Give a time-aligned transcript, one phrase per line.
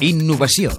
[0.00, 0.74] Innovació.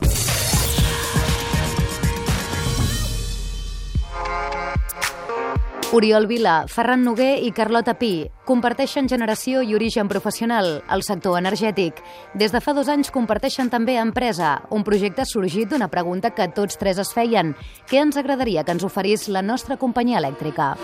[5.91, 12.03] Oriol Vila, Ferran Noguer i Carlota Pi comparteixen generació i origen professional al sector energètic.
[12.37, 16.77] Des de fa dos anys comparteixen també empresa, un projecte sorgit d'una pregunta que tots
[16.77, 17.55] tres es feien.
[17.89, 20.75] Què ens agradaria que ens oferís la nostra companyia elèctrica?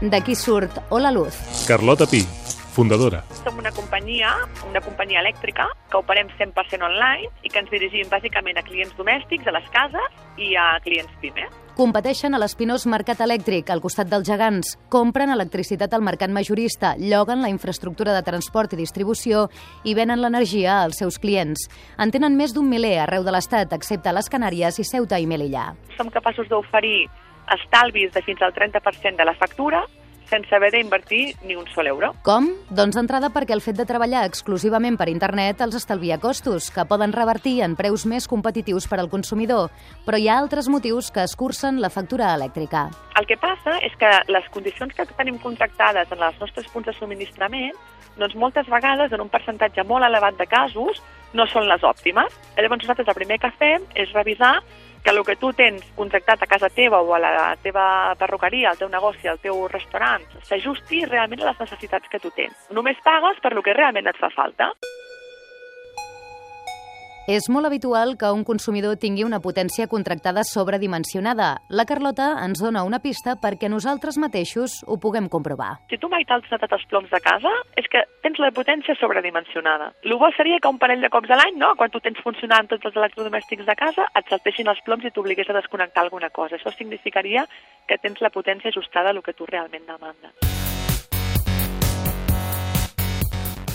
[0.00, 1.36] D'aquí surt Hola Luz.
[1.68, 2.24] Carlota Pi,
[2.80, 3.22] fundadora.
[3.44, 4.32] Som una companyia,
[4.68, 9.44] una companyia elèctrica, que operem 100% online i que ens dirigim bàsicament a clients domèstics,
[9.46, 11.44] a les cases i a clients PIME.
[11.76, 14.74] Competeixen a l'espinós mercat elèctric, al costat dels gegants.
[14.92, 19.46] Compren electricitat al mercat majorista, lloguen la infraestructura de transport i distribució
[19.84, 21.68] i venen l'energia als seus clients.
[22.00, 25.70] En tenen més d'un miler arreu de l'Estat, excepte les Canàries i Ceuta i Melilla.
[25.96, 27.08] Som capaços d'oferir
[27.60, 29.84] estalvis de fins al 30% de la factura
[30.30, 32.12] sense haver d'invertir ni un sol euro.
[32.24, 32.48] Com?
[32.70, 37.12] Doncs d'entrada perquè el fet de treballar exclusivament per internet els estalvia costos, que poden
[37.12, 39.70] revertir en preus més competitius per al consumidor,
[40.06, 42.88] però hi ha altres motius que escurcen la factura elèctrica.
[43.18, 46.94] El que passa és que les condicions que tenim contractades en els nostres punts de
[46.96, 47.74] subministrament
[48.20, 51.00] doncs moltes vegades, en un percentatge molt elevat de casos,
[51.32, 52.34] no són les òptimes.
[52.58, 54.58] Llavors nosaltres el primer que fem és revisar
[55.02, 58.78] que el que tu tens contractat a casa teva o a la teva perruqueria, al
[58.78, 62.56] teu negoci, al teu restaurant, s'ajusti realment a les necessitats que tu tens.
[62.70, 64.72] Només pagues per lo que realment et fa falta.
[67.30, 71.60] És molt habitual que un consumidor tingui una potència contractada sobredimensionada.
[71.70, 75.76] La Carlota ens dona una pista perquè nosaltres mateixos ho puguem comprovar.
[75.92, 79.92] Si tu mai t'has netat els ploms de casa, és que tens la potència sobredimensionada.
[80.02, 81.76] El bo seria que un parell de cops a l'any, no?
[81.78, 85.54] quan tu tens funcionant tots els electrodomèstics de casa, et saltessin els ploms i t'obligués
[85.54, 86.58] a desconnectar alguna cosa.
[86.58, 87.46] Això significaria
[87.86, 90.59] que tens la potència ajustada a el que tu realment demandes.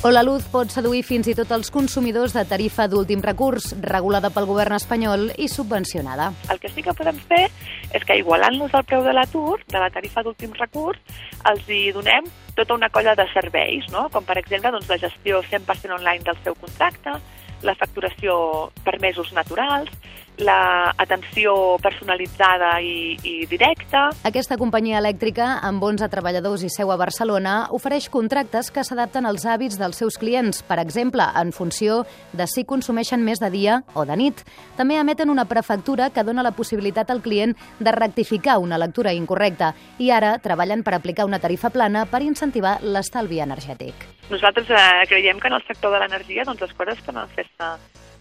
[0.05, 4.29] O la luz pot seduir fins i tot els consumidors de tarifa d'últim recurs, regulada
[4.29, 6.27] pel govern espanyol i subvencionada.
[6.53, 7.47] El que sí que podem fer
[7.89, 11.01] és que igualant-nos al preu de l'atur, de la tarifa d'últim recurs,
[11.49, 14.05] els hi donem tota una colla de serveis, no?
[14.13, 17.17] com per exemple doncs, la gestió 100% online del seu contracte,
[17.65, 18.37] la facturació
[18.85, 19.89] per mesos naturals,
[20.37, 24.09] la atenció personalitzada i, i directa.
[24.27, 29.45] Aquesta companyia elèctrica, amb 11 treballadors i seu a Barcelona, ofereix contractes que s'adapten als
[29.45, 32.03] hàbits dels seus clients, per exemple, en funció
[32.33, 34.43] de si consumeixen més de dia o de nit.
[34.79, 39.73] També emeten una prefactura que dona la possibilitat al client de rectificar una lectura incorrecta
[39.99, 43.93] i ara treballen per aplicar una tarifa plana per incentivar l'estalvi energètic.
[44.29, 47.71] Nosaltres eh, creiem que en el sector de l'energia doncs, les coses poden fer-se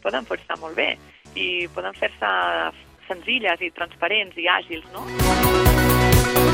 [0.04, 0.92] poden fer-se molt bé
[1.36, 2.32] i poden fer-se
[3.08, 6.53] senzilles i transparents i àgils, no?